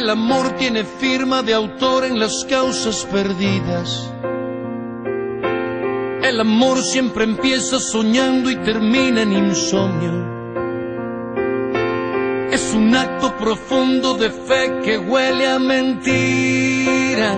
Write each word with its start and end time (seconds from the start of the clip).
El 0.00 0.08
amor 0.08 0.52
tiene 0.52 0.82
firma 0.82 1.42
de 1.42 1.52
autor 1.52 2.06
en 2.06 2.18
las 2.18 2.46
causas 2.48 3.06
perdidas. 3.12 4.10
El 6.22 6.40
amor 6.40 6.78
siempre 6.78 7.24
empieza 7.24 7.78
soñando 7.78 8.50
y 8.50 8.56
termina 8.56 9.20
en 9.20 9.32
insomnio. 9.32 10.10
Es 12.50 12.72
un 12.74 12.96
acto 12.96 13.36
profundo 13.36 14.14
de 14.14 14.30
fe 14.30 14.80
que 14.82 14.96
huele 14.96 15.46
a 15.46 15.58
mentira. 15.58 17.34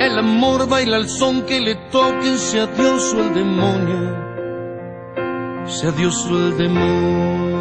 El 0.00 0.18
amor 0.18 0.70
baila 0.70 0.96
al 0.96 1.10
son 1.10 1.42
que 1.42 1.60
le 1.60 1.74
toquen, 1.90 2.38
sea 2.38 2.66
Dios 2.66 3.12
o 3.12 3.20
el 3.20 3.34
demonio. 3.34 4.16
Sea 5.66 5.90
Dios 5.92 6.26
o 6.30 6.38
el 6.38 6.56
demonio. 6.56 7.59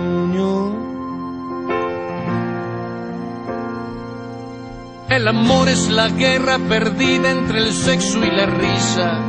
El 5.20 5.28
amor 5.28 5.68
es 5.68 5.90
la 5.90 6.08
guerra 6.08 6.58
perdida 6.58 7.30
entre 7.32 7.60
el 7.60 7.74
sexo 7.74 8.24
y 8.24 8.32
la 8.32 8.46
risa. 8.46 9.22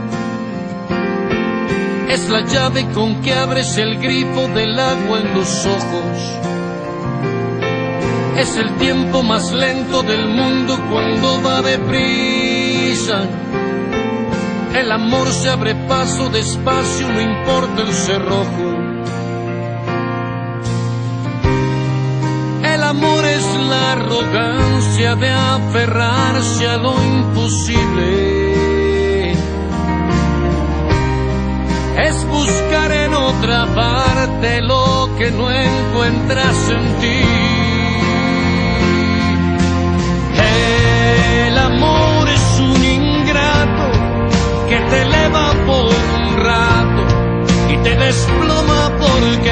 Es 2.08 2.28
la 2.28 2.46
llave 2.46 2.86
con 2.94 3.20
que 3.22 3.34
abres 3.34 3.76
el 3.76 3.98
grifo 3.98 4.46
del 4.54 4.78
agua 4.78 5.18
en 5.18 5.34
los 5.34 5.66
ojos. 5.66 6.38
Es 8.38 8.56
el 8.56 8.72
tiempo 8.76 9.24
más 9.24 9.50
lento 9.50 10.04
del 10.04 10.28
mundo 10.28 10.78
cuando 10.88 11.42
va 11.42 11.60
deprisa. 11.60 13.24
El 14.72 14.92
amor 14.92 15.32
se 15.32 15.50
abre 15.50 15.74
paso 15.74 16.28
despacio, 16.28 17.08
no 17.08 17.20
importa 17.20 17.82
el 17.82 17.92
cerrojo. 17.92 18.76
El 22.62 22.84
amor 22.84 23.24
es 23.24 23.44
la 23.68 23.92
arrogancia 23.92 24.69
de 25.00 25.30
aferrarse 25.30 26.68
a 26.68 26.76
lo 26.76 26.92
imposible. 27.02 28.12
Es 31.96 32.26
buscar 32.28 32.92
en 32.92 33.14
otra 33.14 33.64
parte 33.74 34.60
lo 34.60 35.08
que 35.16 35.30
no 35.30 35.50
encuentras 35.50 36.68
en 36.68 37.00
ti. 37.00 37.22
El 41.46 41.58
amor 41.58 42.28
es 42.28 42.60
un 42.60 42.84
ingrato 42.84 43.92
que 44.68 44.80
te 44.90 45.02
eleva 45.02 45.54
por 45.66 45.86
un 45.86 46.36
rato 46.36 47.06
y 47.72 47.76
te 47.78 47.96
desploma 47.96 48.92
porque 49.00 49.49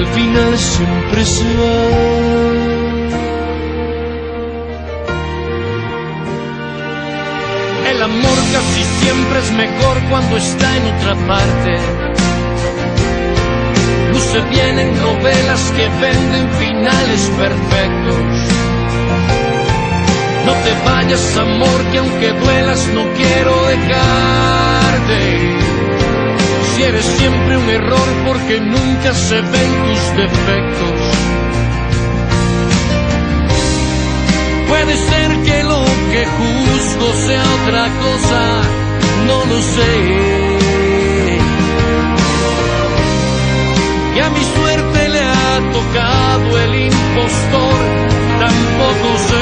al 0.00 0.06
final 0.06 0.58
siempre 0.58 1.24
se 1.26 1.44
va. 1.60 1.76
El 7.90 8.02
amor 8.02 8.38
casi 8.54 8.82
siempre 9.00 9.38
es 9.44 9.50
mejor 9.52 9.96
cuando 10.08 10.36
está 10.38 10.68
en 10.78 10.84
otra 10.94 11.14
parte. 11.26 11.72
Luce 14.12 14.40
bien 14.54 14.78
en 14.78 14.90
novelas 15.08 15.62
que 15.76 15.86
venden 16.04 16.44
finales 16.62 17.20
perfectos. 17.42 18.34
No 20.46 20.52
te 20.64 20.72
vayas, 20.88 21.36
amor, 21.36 21.78
que 21.92 21.98
aunque 21.98 22.28
duelas 22.44 22.88
no 22.94 23.04
quiero 23.18 23.52
dejarte. 23.74 25.20
Si 26.74 26.82
eres 26.84 27.04
siempre 27.18 27.39
porque 28.26 28.60
nunca 28.60 29.14
se 29.14 29.40
ven 29.40 29.72
tus 29.86 30.16
defectos. 30.16 31.00
Puede 34.68 34.96
ser 34.96 35.42
que 35.44 35.62
lo 35.64 35.84
que 36.12 36.26
juzgo 36.26 37.12
sea 37.26 37.44
otra 37.62 37.84
cosa, 38.04 38.42
no 39.26 39.44
lo 39.46 39.60
sé. 39.62 39.94
Y 44.16 44.18
a 44.20 44.30
mi 44.30 44.44
suerte 44.56 45.08
le 45.08 45.20
ha 45.20 45.60
tocado 45.72 46.58
el 46.58 46.74
impostor, 46.86 47.80
tampoco 48.40 49.18
sé. 49.28 49.39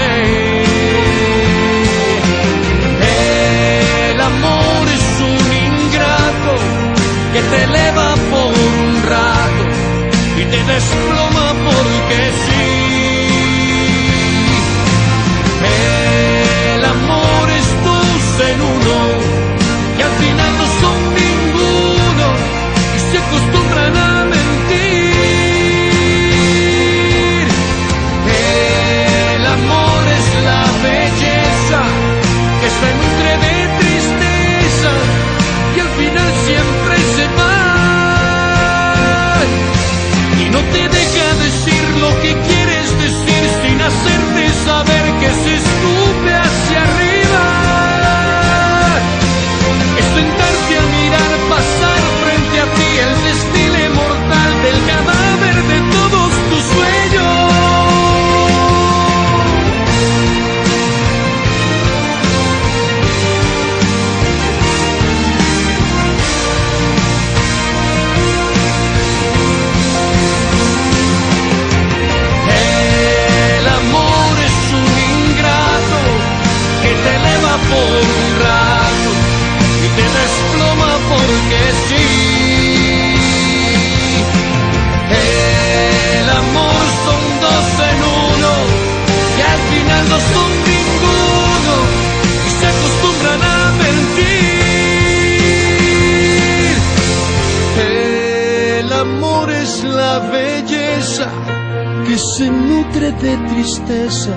Que 102.08 102.16
se 102.16 102.50
nutre 102.50 103.12
de 103.12 103.37
tristeza 103.49 104.31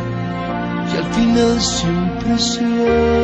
y 0.93 0.97
al 0.97 1.05
final 1.13 1.61
siempre 1.61 2.37
se. 2.37 3.20